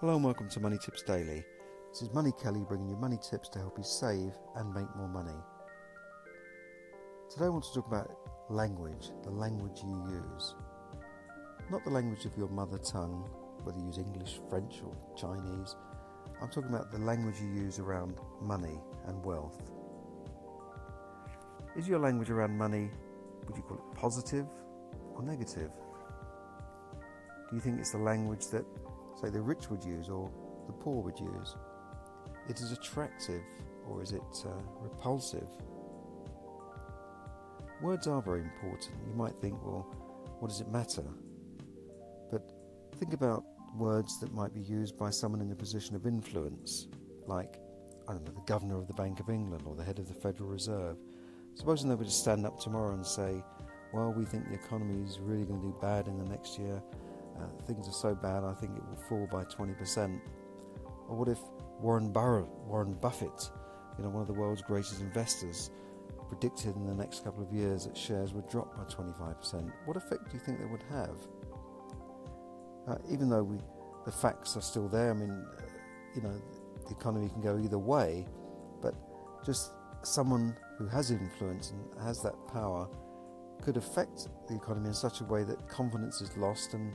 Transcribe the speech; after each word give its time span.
Hello 0.00 0.14
and 0.14 0.24
welcome 0.24 0.48
to 0.48 0.60
Money 0.60 0.78
Tips 0.78 1.02
Daily. 1.02 1.44
This 1.92 2.00
is 2.00 2.14
Money 2.14 2.32
Kelly 2.42 2.64
bringing 2.66 2.88
you 2.88 2.96
money 2.96 3.18
tips 3.18 3.50
to 3.50 3.58
help 3.58 3.76
you 3.76 3.84
save 3.84 4.32
and 4.56 4.72
make 4.72 4.86
more 4.96 5.08
money. 5.08 5.36
Today 7.28 7.44
I 7.44 7.48
want 7.50 7.64
to 7.64 7.74
talk 7.74 7.86
about 7.86 8.10
language, 8.48 9.10
the 9.24 9.30
language 9.30 9.80
you 9.84 10.02
use. 10.08 10.54
Not 11.70 11.84
the 11.84 11.90
language 11.90 12.24
of 12.24 12.34
your 12.38 12.48
mother 12.48 12.78
tongue, 12.78 13.28
whether 13.62 13.78
you 13.78 13.88
use 13.88 13.98
English, 13.98 14.40
French, 14.48 14.80
or 14.82 14.96
Chinese. 15.18 15.76
I'm 16.40 16.48
talking 16.48 16.70
about 16.70 16.90
the 16.90 17.00
language 17.00 17.34
you 17.38 17.52
use 17.52 17.78
around 17.78 18.14
money 18.40 18.80
and 19.06 19.22
wealth. 19.22 19.60
Is 21.76 21.86
your 21.86 21.98
language 21.98 22.30
around 22.30 22.56
money, 22.56 22.88
would 23.46 23.54
you 23.54 23.62
call 23.64 23.76
it 23.76 23.98
positive 23.98 24.46
or 25.14 25.22
negative? 25.22 25.72
Do 27.50 27.54
you 27.54 27.60
think 27.60 27.78
it's 27.78 27.92
the 27.92 27.98
language 27.98 28.46
that, 28.46 28.64
say, 29.20 29.30
the 29.30 29.40
rich 29.40 29.70
would 29.70 29.84
use 29.84 30.08
or 30.08 30.30
the 30.66 30.72
poor 30.72 31.02
would 31.02 31.18
use? 31.18 31.56
It 32.48 32.60
is 32.60 32.72
attractive 32.72 33.42
or 33.88 34.02
is 34.02 34.12
it 34.12 34.22
uh, 34.44 34.50
repulsive? 34.80 35.48
Words 37.82 38.06
are 38.06 38.20
very 38.20 38.42
important. 38.42 38.92
You 39.08 39.14
might 39.14 39.36
think, 39.36 39.64
well, 39.64 39.86
what 40.38 40.48
does 40.48 40.60
it 40.60 40.68
matter? 40.68 41.04
But 42.30 42.42
think 42.98 43.14
about 43.14 43.44
words 43.76 44.18
that 44.20 44.34
might 44.34 44.52
be 44.54 44.60
used 44.60 44.98
by 44.98 45.10
someone 45.10 45.40
in 45.40 45.50
a 45.52 45.54
position 45.54 45.96
of 45.96 46.06
influence, 46.06 46.88
like, 47.26 47.58
I 48.08 48.12
don't 48.12 48.24
know, 48.26 48.32
the 48.32 48.40
governor 48.46 48.78
of 48.78 48.86
the 48.86 48.94
Bank 48.94 49.20
of 49.20 49.30
England 49.30 49.64
or 49.66 49.74
the 49.74 49.84
head 49.84 49.98
of 49.98 50.08
the 50.08 50.14
Federal 50.14 50.48
Reserve. 50.48 50.96
Supposing 51.54 51.88
they 51.88 51.94
were 51.94 52.04
to 52.04 52.10
stand 52.10 52.46
up 52.46 52.58
tomorrow 52.60 52.94
and 52.94 53.06
say, 53.06 53.42
well, 53.92 54.12
we 54.12 54.24
think 54.24 54.48
the 54.48 54.54
economy 54.54 55.04
is 55.04 55.18
really 55.18 55.44
going 55.44 55.60
to 55.60 55.66
do 55.66 55.76
bad 55.80 56.06
in 56.06 56.16
the 56.18 56.24
next 56.24 56.58
year. 56.58 56.82
Things 57.66 57.88
are 57.88 57.92
so 57.92 58.14
bad, 58.14 58.44
I 58.44 58.54
think 58.54 58.76
it 58.76 58.82
will 58.88 59.02
fall 59.08 59.28
by 59.30 59.44
20%. 59.44 60.20
Or 61.08 61.16
what 61.16 61.28
if 61.28 61.38
Warren, 61.80 62.12
Warren 62.12 62.94
Buffett, 62.94 63.50
you 63.98 64.04
know, 64.04 64.10
one 64.10 64.22
of 64.22 64.28
the 64.28 64.34
world's 64.34 64.62
greatest 64.62 65.00
investors, 65.00 65.70
predicted 66.28 66.76
in 66.76 66.86
the 66.86 66.94
next 66.94 67.24
couple 67.24 67.42
of 67.42 67.52
years 67.52 67.86
that 67.86 67.96
shares 67.96 68.32
would 68.32 68.48
drop 68.48 68.76
by 68.76 68.84
25%? 68.84 69.72
What 69.84 69.96
effect 69.96 70.26
do 70.26 70.34
you 70.34 70.40
think 70.40 70.58
that 70.60 70.70
would 70.70 70.84
have? 70.90 71.16
Uh, 72.88 72.96
even 73.10 73.28
though 73.28 73.42
we, 73.42 73.58
the 74.04 74.12
facts 74.12 74.56
are 74.56 74.62
still 74.62 74.88
there, 74.88 75.10
I 75.10 75.14
mean, 75.14 75.30
uh, 75.30 75.62
you 76.14 76.22
know, 76.22 76.40
the 76.86 76.94
economy 76.94 77.28
can 77.28 77.40
go 77.40 77.58
either 77.58 77.78
way, 77.78 78.26
but 78.80 78.94
just 79.44 79.72
someone 80.02 80.56
who 80.78 80.86
has 80.86 81.10
influence 81.10 81.72
and 81.72 82.02
has 82.02 82.22
that 82.22 82.34
power 82.52 82.88
could 83.62 83.76
affect 83.76 84.28
the 84.48 84.54
economy 84.54 84.88
in 84.88 84.94
such 84.94 85.20
a 85.20 85.24
way 85.24 85.44
that 85.44 85.68
confidence 85.68 86.20
is 86.20 86.36
lost 86.36 86.74
and 86.74 86.92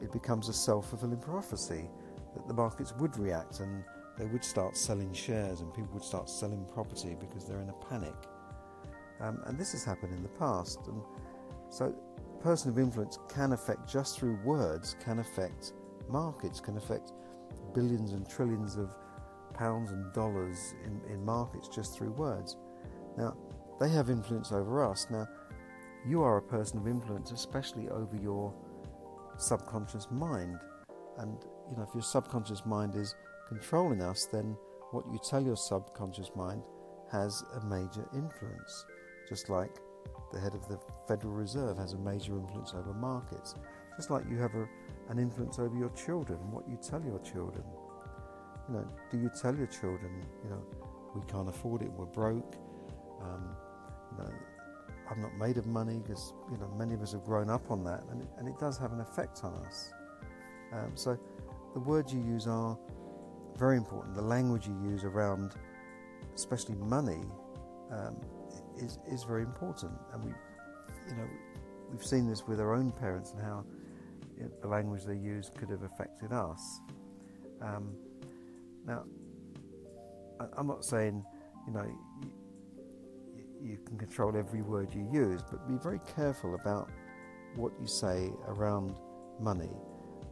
it 0.00 0.12
becomes 0.12 0.48
a 0.48 0.52
self 0.52 0.90
fulfilling 0.90 1.18
prophecy 1.18 1.88
that 2.34 2.46
the 2.46 2.54
markets 2.54 2.94
would 2.98 3.16
react 3.18 3.60
and 3.60 3.84
they 4.18 4.26
would 4.26 4.44
start 4.44 4.76
selling 4.76 5.12
shares 5.12 5.60
and 5.60 5.72
people 5.72 5.90
would 5.94 6.02
start 6.02 6.28
selling 6.28 6.64
property 6.72 7.16
because 7.20 7.44
they're 7.44 7.60
in 7.60 7.68
a 7.68 7.84
panic. 7.88 8.14
Um, 9.20 9.40
and 9.46 9.58
this 9.58 9.72
has 9.72 9.84
happened 9.84 10.12
in 10.12 10.22
the 10.22 10.28
past. 10.30 10.80
And 10.86 11.00
so, 11.70 11.94
person 12.40 12.70
of 12.70 12.78
influence 12.78 13.18
can 13.28 13.52
affect, 13.52 13.88
just 13.88 14.18
through 14.18 14.38
words, 14.44 14.96
can 15.02 15.18
affect 15.18 15.72
markets, 16.08 16.60
can 16.60 16.76
affect 16.76 17.12
billions 17.74 18.12
and 18.12 18.28
trillions 18.28 18.76
of 18.76 18.94
pounds 19.54 19.90
and 19.90 20.12
dollars 20.12 20.74
in, 20.84 21.00
in 21.12 21.24
markets 21.24 21.68
just 21.68 21.96
through 21.96 22.12
words. 22.12 22.56
Now, 23.16 23.36
they 23.80 23.88
have 23.90 24.10
influence 24.10 24.52
over 24.52 24.84
us. 24.84 25.06
Now, 25.10 25.28
you 26.06 26.22
are 26.22 26.38
a 26.38 26.42
person 26.42 26.78
of 26.78 26.86
influence, 26.86 27.32
especially 27.32 27.88
over 27.88 28.16
your 28.16 28.54
subconscious 29.38 30.08
mind. 30.10 30.60
And, 31.18 31.38
you 31.70 31.76
know, 31.76 31.84
if 31.88 31.94
your 31.94 32.02
subconscious 32.02 32.64
mind 32.66 32.94
is 32.94 33.14
controlling 33.48 34.02
us, 34.02 34.26
then 34.26 34.56
what 34.90 35.04
you 35.10 35.18
tell 35.28 35.42
your 35.42 35.56
subconscious 35.56 36.30
mind 36.36 36.62
has 37.10 37.42
a 37.56 37.64
major 37.66 38.06
influence. 38.14 38.86
Just 39.28 39.48
like 39.48 39.70
the 40.32 40.40
head 40.40 40.54
of 40.54 40.68
the 40.68 40.78
Federal 41.06 41.32
Reserve 41.32 41.78
has 41.78 41.94
a 41.94 41.98
major 41.98 42.36
influence 42.36 42.74
over 42.74 42.92
markets. 42.92 43.54
Just 43.96 44.10
like 44.10 44.24
you 44.30 44.38
have 44.38 44.54
a, 44.54 44.68
an 45.08 45.18
influence 45.18 45.58
over 45.58 45.76
your 45.76 45.90
children 45.90 46.38
what 46.52 46.68
you 46.68 46.78
tell 46.80 47.02
your 47.02 47.18
children. 47.20 47.64
You 48.68 48.74
know, 48.74 48.88
do 49.10 49.18
you 49.18 49.30
tell 49.40 49.56
your 49.56 49.66
children, 49.66 50.10
you 50.44 50.50
know, 50.50 50.62
we 51.14 51.22
can't 51.26 51.48
afford 51.48 51.82
it, 51.82 51.90
we're 51.92 52.04
broke, 52.04 52.54
um, 53.22 53.56
you 54.12 54.24
know, 54.24 54.32
I'm 55.10 55.22
not 55.22 55.36
made 55.36 55.56
of 55.56 55.66
money 55.66 56.00
because 56.02 56.34
you 56.50 56.58
know 56.58 56.68
many 56.76 56.94
of 56.94 57.02
us 57.02 57.12
have 57.12 57.24
grown 57.24 57.50
up 57.50 57.70
on 57.70 57.84
that, 57.84 58.04
and 58.10 58.22
it, 58.22 58.28
and 58.38 58.48
it 58.48 58.58
does 58.58 58.78
have 58.78 58.92
an 58.92 59.00
effect 59.00 59.40
on 59.42 59.54
us. 59.66 59.90
Um, 60.72 60.92
so 60.94 61.18
the 61.74 61.80
words 61.80 62.12
you 62.12 62.20
use 62.20 62.46
are 62.46 62.78
very 63.56 63.76
important. 63.76 64.14
The 64.14 64.22
language 64.22 64.66
you 64.66 64.78
use 64.90 65.04
around, 65.04 65.54
especially 66.34 66.74
money, 66.76 67.22
um, 67.90 68.16
is 68.76 68.98
is 69.10 69.24
very 69.24 69.42
important, 69.42 69.92
and 70.12 70.24
we, 70.24 70.30
you 71.08 71.16
know, 71.16 71.28
we've 71.90 72.04
seen 72.04 72.28
this 72.28 72.46
with 72.46 72.60
our 72.60 72.74
own 72.74 72.92
parents 72.92 73.32
and 73.32 73.42
how 73.42 73.64
you 74.36 74.44
know, 74.44 74.50
the 74.60 74.68
language 74.68 75.04
they 75.04 75.16
use 75.16 75.50
could 75.56 75.70
have 75.70 75.82
affected 75.82 76.32
us. 76.32 76.80
Um, 77.62 77.94
now, 78.86 79.04
I, 80.38 80.44
I'm 80.56 80.66
not 80.66 80.84
saying, 80.84 81.24
you 81.66 81.72
know 81.72 81.86
you 83.62 83.78
can 83.86 83.98
control 83.98 84.36
every 84.36 84.62
word 84.62 84.94
you 84.94 85.08
use, 85.12 85.42
but 85.50 85.66
be 85.68 85.76
very 85.82 86.00
careful 86.16 86.54
about 86.54 86.90
what 87.56 87.72
you 87.80 87.86
say 87.86 88.30
around 88.46 88.96
money. 89.40 89.70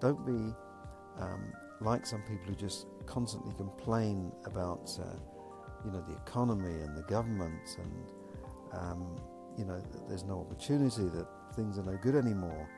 Don't 0.00 0.24
be 0.24 0.54
um, 1.20 1.52
like 1.80 2.06
some 2.06 2.22
people 2.22 2.46
who 2.46 2.54
just 2.54 2.86
constantly 3.06 3.52
complain 3.54 4.32
about, 4.44 4.90
uh, 5.00 5.16
you 5.84 5.90
know, 5.90 6.04
the 6.08 6.16
economy 6.16 6.82
and 6.82 6.96
the 6.96 7.02
government, 7.02 7.76
and 7.78 8.12
um, 8.72 9.16
you 9.58 9.64
know, 9.64 9.82
there's 10.08 10.24
no 10.24 10.40
opportunity, 10.40 11.08
that 11.08 11.26
things 11.56 11.78
are 11.78 11.84
no 11.84 11.98
good 12.02 12.14
anymore, 12.14 12.68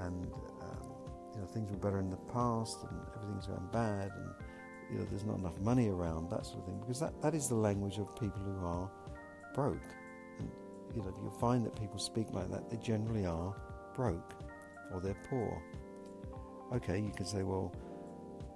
and 0.00 0.26
um, 0.62 0.88
you 1.34 1.40
know, 1.40 1.46
things 1.46 1.70
were 1.70 1.76
better 1.76 1.98
in 1.98 2.10
the 2.10 2.16
past, 2.32 2.78
and 2.90 3.00
everything's 3.16 3.46
going 3.46 3.68
bad, 3.72 4.10
and 4.14 4.30
you 4.90 4.98
know, 4.98 5.06
there's 5.10 5.24
not 5.24 5.38
enough 5.38 5.58
money 5.60 5.88
around, 5.88 6.30
that 6.30 6.46
sort 6.46 6.60
of 6.60 6.66
thing, 6.66 6.78
because 6.80 7.00
that, 7.00 7.20
that 7.20 7.34
is 7.34 7.48
the 7.48 7.54
language 7.54 7.98
of 7.98 8.08
people 8.20 8.40
who 8.40 8.64
are 8.64 8.90
broke. 9.56 9.88
And, 10.38 10.48
you 10.94 11.02
know, 11.02 11.12
you'll 11.20 11.30
find 11.32 11.66
that 11.66 11.74
people 11.74 11.98
speak 11.98 12.32
like 12.32 12.48
that, 12.50 12.70
they 12.70 12.76
generally 12.76 13.26
are 13.26 13.56
broke 13.96 14.34
or 14.92 15.00
they're 15.00 15.16
poor. 15.28 15.60
Okay, 16.74 17.00
you 17.00 17.10
can 17.16 17.26
say, 17.26 17.42
well, 17.42 17.72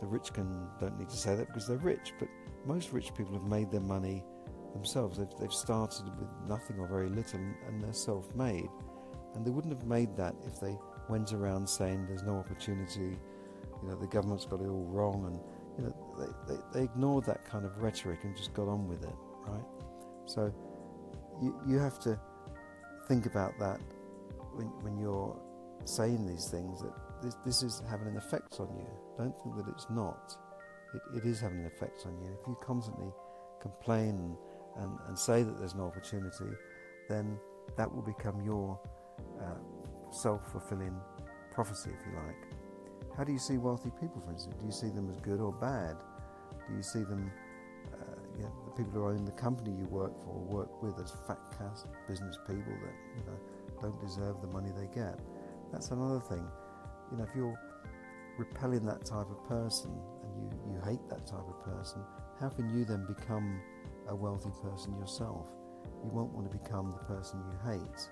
the 0.00 0.06
rich 0.06 0.32
can 0.32 0.68
don't 0.80 0.98
need 0.98 1.08
to 1.08 1.16
say 1.16 1.36
that 1.36 1.46
because 1.46 1.68
they're 1.68 1.76
rich, 1.78 2.12
but 2.18 2.28
most 2.64 2.92
rich 2.92 3.14
people 3.14 3.34
have 3.34 3.44
made 3.44 3.70
their 3.70 3.80
money 3.80 4.24
themselves. 4.72 5.18
They've, 5.18 5.28
they've 5.38 5.52
started 5.52 6.06
with 6.18 6.28
nothing 6.48 6.78
or 6.78 6.88
very 6.88 7.08
little 7.08 7.40
and 7.68 7.82
they're 7.82 7.92
self 7.92 8.34
made. 8.34 8.68
And 9.34 9.44
they 9.44 9.50
wouldn't 9.50 9.74
have 9.74 9.86
made 9.86 10.16
that 10.16 10.34
if 10.46 10.58
they 10.60 10.76
went 11.08 11.32
around 11.32 11.68
saying 11.68 12.06
there's 12.06 12.22
no 12.22 12.36
opportunity, 12.36 13.18
you 13.82 13.88
know, 13.88 13.96
the 13.96 14.06
government's 14.06 14.46
got 14.46 14.60
it 14.60 14.68
all 14.68 14.86
wrong, 14.88 15.26
and, 15.26 15.38
you 15.78 15.84
know, 15.84 16.34
they, 16.48 16.54
they, 16.54 16.60
they 16.72 16.84
ignored 16.84 17.24
that 17.26 17.44
kind 17.44 17.66
of 17.66 17.76
rhetoric 17.78 18.20
and 18.24 18.34
just 18.34 18.54
got 18.54 18.66
on 18.66 18.88
with 18.88 19.02
it, 19.04 19.14
right? 19.46 19.64
So, 20.24 20.52
you, 21.42 21.54
you 21.66 21.78
have 21.78 21.98
to 22.00 22.18
think 23.08 23.26
about 23.26 23.58
that 23.58 23.80
when, 24.54 24.66
when 24.82 24.98
you're 24.98 25.38
saying 25.84 26.26
these 26.26 26.48
things 26.48 26.82
that 26.82 26.92
this, 27.22 27.36
this 27.44 27.62
is 27.62 27.82
having 27.88 28.08
an 28.08 28.16
effect 28.16 28.60
on 28.60 28.68
you. 28.76 28.86
Don't 29.16 29.34
think 29.42 29.56
that 29.56 29.66
it's 29.68 29.86
not. 29.90 30.36
It, 30.94 31.18
it 31.18 31.24
is 31.24 31.40
having 31.40 31.60
an 31.60 31.66
effect 31.66 32.04
on 32.06 32.18
you. 32.20 32.36
If 32.40 32.46
you 32.46 32.56
constantly 32.62 33.08
complain 33.60 34.36
and, 34.78 34.98
and 35.08 35.18
say 35.18 35.42
that 35.42 35.58
there's 35.58 35.74
no 35.74 35.84
opportunity, 35.84 36.50
then 37.08 37.38
that 37.76 37.92
will 37.92 38.02
become 38.02 38.42
your 38.44 38.78
uh, 39.40 40.12
self 40.12 40.52
fulfilling 40.52 40.94
prophecy, 41.52 41.90
if 41.90 42.06
you 42.06 42.16
like. 42.26 43.16
How 43.16 43.24
do 43.24 43.32
you 43.32 43.38
see 43.38 43.56
wealthy 43.56 43.90
people, 44.00 44.22
for 44.24 44.32
instance? 44.32 44.56
Do 44.60 44.66
you 44.66 44.72
see 44.72 44.90
them 44.94 45.08
as 45.10 45.16
good 45.20 45.40
or 45.40 45.52
bad? 45.52 45.96
Do 46.68 46.74
you 46.76 46.82
see 46.82 47.02
them 47.02 47.30
you 48.36 48.42
know, 48.42 48.52
the 48.66 48.70
people 48.72 48.92
who 48.92 49.08
own 49.08 49.24
the 49.24 49.32
company 49.32 49.70
you 49.70 49.86
work 49.86 50.12
for 50.22 50.34
work 50.34 50.82
with 50.82 50.98
as 51.02 51.12
fat 51.26 51.38
cast 51.56 51.86
business 52.08 52.36
people 52.46 52.72
that 52.82 52.94
you 53.16 53.24
know 53.26 53.38
don't 53.80 54.00
deserve 54.00 54.40
the 54.40 54.46
money 54.48 54.70
they 54.76 54.88
get. 54.94 55.18
That's 55.72 55.90
another 55.90 56.20
thing. 56.20 56.44
You 57.10 57.18
know, 57.18 57.24
if 57.24 57.30
you're 57.34 57.58
repelling 58.38 58.84
that 58.86 59.04
type 59.04 59.26
of 59.30 59.48
person 59.48 59.90
and 60.22 60.42
you, 60.42 60.74
you 60.74 60.80
hate 60.84 61.08
that 61.08 61.26
type 61.26 61.46
of 61.46 61.64
person, 61.64 62.02
how 62.40 62.48
can 62.48 62.68
you 62.76 62.84
then 62.84 63.06
become 63.06 63.60
a 64.08 64.14
wealthy 64.14 64.50
person 64.62 64.96
yourself? 64.98 65.46
You 66.04 66.10
won't 66.10 66.32
want 66.32 66.50
to 66.50 66.58
become 66.58 66.92
the 66.92 67.14
person 67.14 67.40
you 67.40 67.72
hate. 67.72 68.08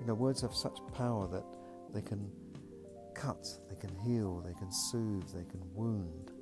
You 0.00 0.06
know, 0.06 0.14
words 0.14 0.42
have 0.42 0.54
such 0.54 0.78
power 0.94 1.26
that 1.28 1.44
they 1.94 2.02
can 2.02 2.30
cut, 3.14 3.46
they 3.70 3.76
can 3.76 3.96
heal, 4.04 4.42
they 4.46 4.54
can 4.54 4.70
soothe, 4.70 5.28
they 5.28 5.44
can 5.50 5.60
wound. 5.74 6.32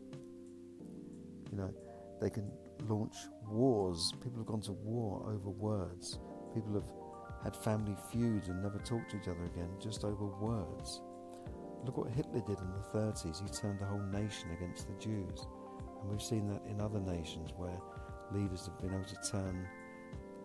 You 1.53 1.59
know, 1.59 1.75
they 2.21 2.31
can 2.31 2.51
launch 2.89 3.15
wars. 3.49 4.13
People 4.23 4.39
have 4.39 4.47
gone 4.47 4.63
to 4.63 4.73
war 4.73 5.23
over 5.27 5.51
words. 5.51 6.19
People 6.55 6.75
have 6.75 6.91
had 7.43 7.57
family 7.63 7.97
feuds 8.11 8.49
and 8.49 8.63
never 8.63 8.79
talked 8.79 9.11
to 9.11 9.17
each 9.19 9.29
other 9.29 9.45
again 9.45 9.69
just 9.81 10.05
over 10.05 10.27
words. 10.27 11.03
Look 11.85 11.99
what 11.99 12.11
Hitler 12.11 12.41
did 12.41 12.59
in 12.59 12.71
the 12.73 12.99
30s. 12.99 13.43
He 13.43 13.61
turned 13.61 13.81
the 13.81 13.85
whole 13.85 14.03
nation 14.13 14.51
against 14.57 14.87
the 14.89 14.95
Jews. 14.95 15.47
And 16.01 16.11
we've 16.11 16.23
seen 16.23 16.49
that 16.49 16.63
in 16.69 16.81
other 16.81 17.01
nations 17.01 17.51
where 17.57 17.79
leaders 18.33 18.67
have 18.67 18.81
been 18.81 18.95
able 18.95 19.05
to 19.05 19.31
turn 19.31 19.67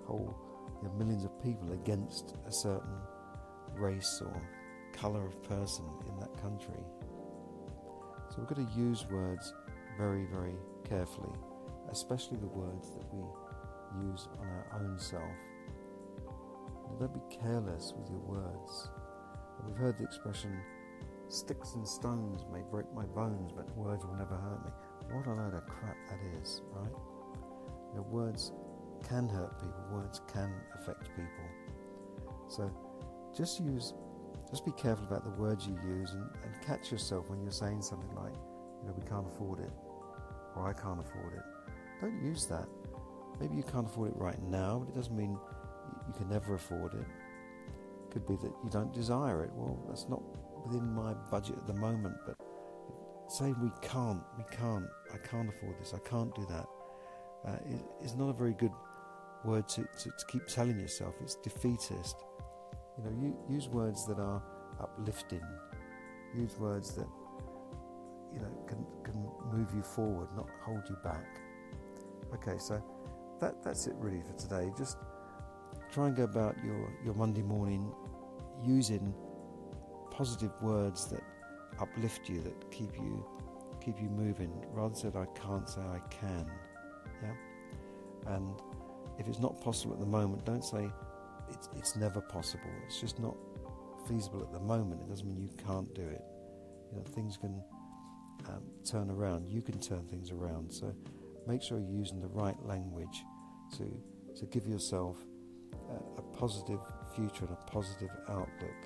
whole 0.05 0.35
you 0.81 0.87
know, 0.87 0.93
millions 0.95 1.23
of 1.23 1.41
people 1.41 1.71
against 1.71 2.35
a 2.47 2.51
certain 2.51 2.97
race 3.75 4.21
or 4.25 4.41
colour 4.93 5.25
of 5.25 5.41
person 5.43 5.85
in 6.07 6.19
that 6.19 6.35
country. 6.41 6.83
So 8.29 8.35
we've 8.39 8.47
got 8.47 8.57
to 8.57 8.79
use 8.79 9.05
words 9.09 9.53
very, 9.97 10.25
very 10.25 10.55
carefully, 10.87 11.33
especially 11.91 12.37
the 12.37 12.47
words 12.47 12.91
that 12.91 13.05
we 13.13 13.23
use 14.07 14.27
on 14.39 14.47
our 14.47 14.81
own 14.81 14.97
self. 14.99 15.23
don't 16.99 17.13
be 17.13 17.35
careless 17.35 17.93
with 17.97 18.09
your 18.09 18.19
words. 18.19 18.89
We've 19.65 19.77
heard 19.77 19.97
the 19.97 20.03
expression, 20.03 20.59
sticks 21.27 21.75
and 21.75 21.87
stones 21.87 22.45
may 22.51 22.61
break 22.71 22.85
my 22.93 23.05
bones, 23.05 23.51
but 23.55 23.75
words 23.75 24.05
will 24.05 24.15
never 24.15 24.35
hurt 24.35 24.65
me. 24.65 24.71
What 25.15 25.27
a 25.27 25.33
load 25.33 25.53
of 25.53 25.65
crap 25.67 25.97
that 26.09 26.19
is, 26.41 26.61
right? 26.71 26.93
Words 28.11 28.51
can 29.07 29.27
hurt 29.27 29.59
people, 29.59 29.83
words 29.91 30.21
can 30.31 30.51
affect 30.79 31.09
people. 31.15 31.45
So 32.47 32.71
just 33.35 33.59
use, 33.59 33.93
just 34.49 34.65
be 34.65 34.71
careful 34.71 35.05
about 35.05 35.23
the 35.23 35.31
words 35.31 35.67
you 35.67 35.77
use 35.85 36.11
and, 36.11 36.29
and 36.43 36.61
catch 36.65 36.91
yourself 36.91 37.29
when 37.29 37.41
you're 37.41 37.51
saying 37.51 37.81
something 37.81 38.13
like, 38.15 38.33
you 38.81 38.87
know, 38.87 38.95
we 38.97 39.07
can't 39.07 39.27
afford 39.27 39.59
it, 39.59 39.71
or 40.55 40.67
I 40.67 40.73
can't 40.73 40.99
afford 40.99 41.33
it. 41.33 41.43
Don't 42.01 42.23
use 42.23 42.45
that. 42.47 42.67
Maybe 43.39 43.55
you 43.55 43.63
can't 43.63 43.85
afford 43.85 44.09
it 44.11 44.17
right 44.17 44.41
now, 44.43 44.79
but 44.79 44.93
it 44.93 44.95
doesn't 44.95 45.15
mean 45.15 45.37
you 46.07 46.13
can 46.13 46.29
never 46.29 46.55
afford 46.55 46.93
it. 46.93 47.05
Could 48.11 48.27
be 48.27 48.35
that 48.35 48.51
you 48.63 48.69
don't 48.69 48.93
desire 48.93 49.43
it. 49.43 49.51
Well, 49.53 49.79
that's 49.87 50.07
not 50.09 50.21
within 50.65 50.93
my 50.93 51.13
budget 51.31 51.57
at 51.57 51.67
the 51.67 51.73
moment, 51.73 52.15
but 52.25 52.35
say 53.29 53.53
we 53.61 53.71
can't, 53.81 54.21
we 54.37 54.43
can't, 54.51 54.87
I 55.13 55.17
can't 55.17 55.49
afford 55.49 55.79
this, 55.79 55.93
I 55.93 56.09
can't 56.09 56.33
do 56.35 56.45
that. 56.49 56.65
Uh, 57.47 57.57
is 58.03 58.15
not 58.15 58.29
a 58.29 58.33
very 58.33 58.53
good 58.53 58.71
word 59.45 59.67
to, 59.69 59.81
to, 59.81 60.09
to, 60.09 60.25
keep 60.27 60.45
telling 60.47 60.77
yourself. 60.77 61.15
It's 61.21 61.35
defeatist. 61.35 62.17
You 62.97 63.03
know, 63.05 63.11
you, 63.21 63.37
use 63.49 63.69
words 63.69 64.05
that 64.07 64.19
are 64.19 64.43
uplifting. 64.81 65.41
Use 66.35 66.57
words 66.59 66.95
that 66.95 67.07
you 68.33 68.39
know 68.39 68.51
can 68.67 68.85
can 69.03 69.25
move 69.51 69.69
you 69.73 69.81
forward, 69.81 70.27
not 70.35 70.49
hold 70.61 70.83
you 70.89 70.97
back. 71.01 71.25
Okay, 72.33 72.57
so 72.57 72.81
that 73.39 73.63
that's 73.63 73.87
it 73.87 73.95
really 73.97 74.21
for 74.21 74.33
today. 74.33 74.71
Just 74.77 74.97
try 75.91 76.07
and 76.07 76.15
go 76.15 76.23
about 76.23 76.55
your, 76.63 76.91
your 77.03 77.13
Monday 77.15 77.41
morning 77.41 77.91
using 78.63 79.13
positive 80.11 80.51
words 80.61 81.07
that 81.09 81.23
uplift 81.79 82.29
you, 82.29 82.41
that 82.41 82.71
keep 82.71 82.95
you 82.95 83.25
keep 83.83 84.01
you 84.01 84.09
moving, 84.09 84.51
rather 84.71 85.09
than 85.09 85.21
I 85.21 85.25
can't 85.39 85.67
say 85.67 85.81
I 85.81 85.99
can. 86.09 86.45
Yeah? 87.23 88.35
And 88.35 88.61
if 89.17 89.27
it's 89.27 89.39
not 89.39 89.61
possible 89.61 89.93
at 89.93 89.99
the 89.99 90.05
moment, 90.05 90.45
don't 90.45 90.63
say 90.63 90.89
it's 91.49 91.69
it's 91.75 91.95
never 91.95 92.21
possible. 92.21 92.69
It's 92.85 92.99
just 92.99 93.19
not 93.19 93.35
feasible 94.07 94.41
at 94.41 94.51
the 94.51 94.59
moment. 94.59 95.01
It 95.01 95.09
doesn't 95.09 95.27
mean 95.27 95.41
you 95.41 95.49
can't 95.65 95.93
do 95.95 96.01
it. 96.01 96.21
You 96.91 96.97
know, 96.97 97.03
things 97.03 97.37
can 97.37 97.61
um, 98.47 98.63
turn 98.83 99.09
around. 99.09 99.47
You 99.47 99.61
can 99.61 99.79
turn 99.79 100.05
things 100.07 100.31
around. 100.31 100.71
So 100.71 100.93
make 101.47 101.61
sure 101.61 101.79
you're 101.79 101.89
using 101.89 102.19
the 102.19 102.27
right 102.27 102.59
language 102.63 103.23
to 103.77 104.01
to 104.35 104.45
give 104.47 104.67
yourself 104.67 105.17
a, 105.89 106.19
a 106.19 106.21
positive 106.37 106.79
future 107.15 107.45
and 107.45 107.51
a 107.51 107.71
positive 107.71 108.09
outlook. 108.29 108.79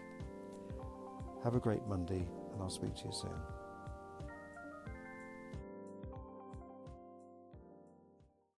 Have 1.44 1.56
a 1.56 1.60
great 1.60 1.86
Monday, 1.88 2.26
and 2.54 2.62
I'll 2.62 2.70
speak 2.70 2.96
to 2.96 3.06
you 3.06 3.14
soon. 3.14 3.63